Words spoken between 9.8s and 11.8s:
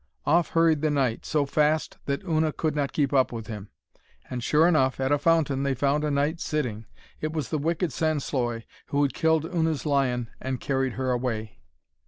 lion and carried her away.